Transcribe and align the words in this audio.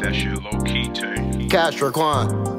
That 0.00 0.14
shit 0.14 0.42
low 0.42 0.58
key 0.62 0.88
take. 0.88 1.50
Kasher 1.50 1.92
Quon. 1.92 2.50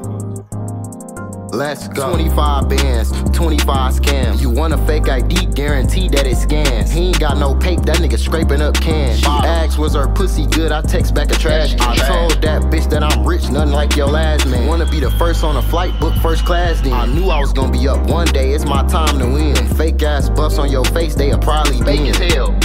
Let's 1.50 1.88
go. 1.88 2.08
25 2.08 2.68
bands, 2.68 3.10
25 3.32 3.94
scams. 3.94 4.40
You 4.40 4.48
want 4.48 4.74
a 4.74 4.78
fake 4.86 5.08
ID, 5.08 5.46
guarantee 5.46 6.08
that 6.10 6.24
it 6.24 6.36
scans. 6.36 6.92
He 6.92 7.08
ain't 7.08 7.18
got 7.18 7.38
no 7.38 7.56
pape, 7.56 7.80
that 7.80 7.96
nigga 7.96 8.16
scraping 8.16 8.62
up 8.62 8.74
cans. 8.74 9.18
She 9.18 9.26
asked, 9.26 9.76
was 9.76 9.94
her 9.94 10.06
pussy 10.06 10.46
good? 10.46 10.70
I 10.70 10.82
text 10.82 11.16
back 11.16 11.32
a 11.32 11.34
trash. 11.34 11.74
I 11.80 11.96
told 12.06 12.40
that 12.42 12.62
bitch 12.70 12.88
that 12.90 13.02
I'm 13.02 13.26
rich, 13.26 13.50
nothing 13.50 13.74
like 13.74 13.96
your 13.96 14.06
last 14.06 14.46
man. 14.46 14.68
Wanna 14.68 14.88
be 14.88 15.00
the 15.00 15.10
first 15.10 15.42
on 15.42 15.56
a 15.56 15.62
flight, 15.62 15.98
book 15.98 16.14
first 16.22 16.46
class 16.46 16.80
then. 16.80 16.92
I 16.92 17.06
knew 17.06 17.28
I 17.28 17.40
was 17.40 17.52
gonna 17.52 17.72
be 17.72 17.88
up 17.88 18.06
one 18.06 18.28
day, 18.28 18.52
it's 18.52 18.64
my 18.64 18.86
time 18.86 19.18
to 19.18 19.26
win. 19.26 19.56
Fake 19.76 20.00
ass 20.04 20.30
buffs 20.30 20.58
on 20.58 20.70
your 20.70 20.84
face, 20.84 21.16
they'll 21.16 21.38
probably 21.38 21.80
be 21.80 21.84
Fake 21.84 22.14
as 22.14 22.34
hell. 22.34 22.56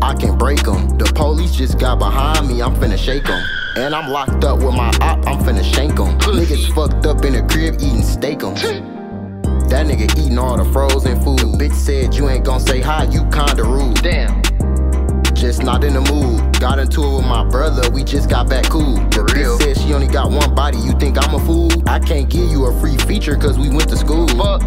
I 0.00 0.14
can 0.14 0.38
break 0.38 0.62
them. 0.62 0.88
The 0.96 1.12
police 1.14 1.54
just 1.54 1.78
got 1.78 1.98
behind 1.98 2.48
me, 2.48 2.62
I'm 2.62 2.74
finna 2.76 2.96
shake 2.96 3.24
them. 3.24 3.44
And 3.76 3.94
I'm 3.94 4.10
locked 4.10 4.42
up 4.42 4.60
with 4.62 4.74
my 4.74 4.88
op, 5.02 5.26
I'm 5.26 5.38
finna 5.44 5.62
shank 5.62 5.96
them. 5.96 6.18
Niggas 6.20 6.74
fucked 6.74 7.04
up 7.04 7.22
in 7.26 7.34
the 7.34 7.42
crib 7.42 7.74
eating 7.74 8.02
steak 8.02 8.42
'em. 8.42 8.54
That 9.68 9.86
nigga 9.86 10.10
eating 10.18 10.38
all 10.38 10.56
the 10.56 10.64
frozen 10.72 11.20
food. 11.22 11.40
The 11.40 11.58
bitch 11.58 11.74
said 11.74 12.14
you 12.14 12.30
ain't 12.30 12.46
gon' 12.46 12.60
say 12.60 12.80
hi, 12.80 13.04
you 13.04 13.26
kinda 13.26 13.64
rude. 13.64 14.00
Damn. 14.02 14.40
Just 15.34 15.62
not 15.62 15.84
in 15.84 15.92
the 15.92 16.00
mood. 16.00 16.58
Got 16.58 16.78
into 16.78 17.04
it 17.04 17.16
with 17.16 17.26
my 17.26 17.44
brother, 17.44 17.90
we 17.90 18.02
just 18.02 18.30
got 18.30 18.48
back 18.48 18.64
cool. 18.70 18.94
The 19.10 19.24
real. 19.34 19.58
bitch 19.58 19.74
said 19.74 19.76
she 19.76 19.92
only 19.92 20.06
got 20.06 20.30
one 20.30 20.54
body, 20.54 20.78
you 20.78 20.92
think 20.92 21.18
I'm 21.22 21.34
a 21.34 21.38
fool? 21.40 21.70
I 21.86 21.98
can't 21.98 22.30
give 22.30 22.50
you 22.50 22.64
a 22.64 22.80
free 22.80 22.96
feature 22.96 23.36
cause 23.36 23.58
we 23.58 23.68
went 23.68 23.90
to 23.90 23.96
school. 23.98 24.26
Fuck. 24.28 24.62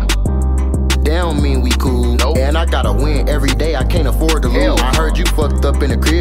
That 1.09 1.21
don't 1.21 1.41
mean 1.41 1.61
we 1.61 1.71
cool. 1.71 2.15
Nope. 2.17 2.37
And 2.37 2.55
I 2.55 2.65
gotta 2.65 2.93
win 2.93 3.27
every 3.27 3.55
day, 3.55 3.75
I 3.75 3.83
can't 3.85 4.07
afford 4.07 4.43
to 4.43 4.49
Hell 4.49 4.75
lose. 4.75 4.81
I 4.81 4.95
heard 4.95 5.17
you 5.17 5.25
fucked 5.25 5.65
up 5.65 5.81
in 5.81 5.89
the 5.89 5.97
crib 5.97 6.18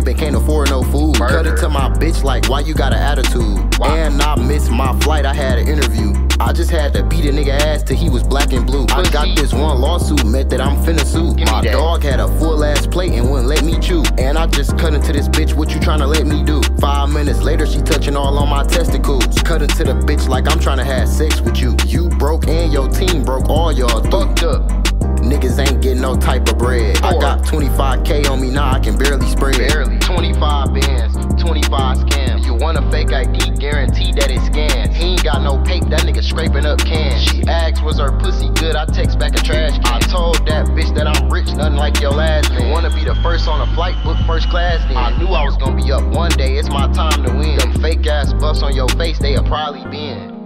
to 1.58 1.68
my 1.68 1.88
bitch 1.90 2.22
like, 2.22 2.48
why 2.48 2.60
you 2.60 2.72
got 2.72 2.92
an 2.92 3.00
attitude? 3.00 3.78
Wow. 3.78 3.94
And 3.94 4.22
I 4.22 4.36
missed 4.36 4.70
my 4.70 4.98
flight, 5.00 5.26
I 5.26 5.34
had 5.34 5.58
an 5.58 5.66
interview. 5.68 6.14
I 6.40 6.52
just 6.52 6.70
had 6.70 6.92
to 6.94 7.02
beat 7.02 7.24
a 7.24 7.30
nigga 7.30 7.48
ass 7.48 7.82
till 7.82 7.96
he 7.96 8.08
was 8.08 8.22
black 8.22 8.52
and 8.52 8.64
blue. 8.64 8.86
I 8.90 9.02
got 9.10 9.36
this 9.36 9.52
one 9.52 9.80
lawsuit, 9.80 10.24
meant 10.24 10.50
that 10.50 10.60
I'm 10.60 10.76
finna 10.84 11.04
sue. 11.04 11.34
My 11.50 11.62
dog 11.62 12.04
had 12.04 12.20
a 12.20 12.28
full 12.38 12.62
ass 12.62 12.86
plate 12.86 13.12
and 13.12 13.28
wouldn't 13.28 13.48
let 13.48 13.64
me 13.64 13.76
chew. 13.80 14.04
And 14.18 14.38
I 14.38 14.46
just 14.46 14.78
cut 14.78 14.94
into 14.94 15.12
this 15.12 15.26
bitch, 15.28 15.54
what 15.54 15.70
you 15.70 15.80
tryna 15.80 16.06
let 16.06 16.26
me 16.26 16.44
do? 16.44 16.62
Five 16.80 17.10
minutes 17.10 17.42
later, 17.42 17.66
she 17.66 17.82
touching 17.82 18.16
all 18.16 18.38
on 18.38 18.48
my 18.48 18.62
testicles. 18.62 19.24
Cut 19.42 19.62
into 19.62 19.82
the 19.82 19.94
bitch 19.94 20.28
like 20.28 20.48
I'm 20.48 20.60
tryna 20.60 20.84
have 20.84 21.08
sex 21.08 21.40
with 21.40 21.58
you. 21.58 21.76
You 21.86 22.08
broke 22.08 22.46
and 22.46 22.72
your 22.72 22.88
team 22.88 23.24
broke 23.24 23.48
all 23.48 23.72
y'all. 23.72 24.02
Fucked 24.04 24.44
up. 24.44 24.88
Niggas 25.18 25.58
ain't 25.58 25.82
getting 25.82 26.00
no 26.00 26.16
type 26.16 26.48
of 26.48 26.58
bread. 26.58 26.96
I 27.02 27.18
got 27.18 27.42
25k 27.42 28.30
on 28.30 28.40
me 28.40 28.50
now, 28.50 28.70
I 28.70 28.78
can 28.78 28.96
barely 28.96 29.26
spread. 29.26 29.56
Barely. 29.56 29.98
25 29.98 30.74
bands, 30.74 31.27
25 31.48 31.96
scams. 32.04 32.44
You 32.44 32.52
want 32.52 32.76
a 32.76 32.82
fake 32.90 33.10
ID, 33.10 33.56
guarantee 33.56 34.12
that 34.12 34.30
it 34.30 34.38
scans. 34.44 34.94
He 34.94 35.16
ain't 35.16 35.24
got 35.24 35.40
no 35.40 35.56
paper, 35.64 35.88
that 35.88 36.02
nigga 36.02 36.22
scraping 36.22 36.66
up 36.66 36.78
cans. 36.80 37.22
She 37.22 37.42
asked, 37.44 37.82
was 37.82 37.98
her 37.98 38.12
pussy 38.18 38.50
good? 38.60 38.76
I 38.76 38.84
text 38.84 39.18
back 39.18 39.32
a 39.32 39.42
trash 39.42 39.78
can. 39.78 39.86
I 39.86 39.98
told 40.00 40.46
that 40.46 40.66
bitch 40.76 40.94
that 40.94 41.06
I'm 41.06 41.30
rich, 41.30 41.48
nothing 41.54 41.76
like 41.76 42.02
your 42.02 42.10
last 42.10 42.50
man. 42.50 42.66
You 42.66 42.70
wanna 42.70 42.94
be 42.94 43.02
the 43.02 43.14
first 43.22 43.48
on 43.48 43.66
a 43.66 43.74
flight, 43.74 43.96
book 44.04 44.18
first 44.26 44.50
class 44.50 44.84
then. 44.88 44.98
I 44.98 45.16
knew 45.16 45.28
I 45.28 45.42
was 45.42 45.56
gonna 45.56 45.82
be 45.82 45.90
up 45.90 46.04
one 46.12 46.32
day, 46.32 46.58
it's 46.58 46.68
my 46.68 46.86
time 46.92 47.24
to 47.24 47.32
win. 47.32 47.56
Them 47.56 47.72
fake 47.80 48.06
ass 48.06 48.34
buffs 48.34 48.62
on 48.62 48.76
your 48.76 48.88
face, 49.00 49.18
they'll 49.18 49.42
probably 49.42 49.88
been. 49.90 50.37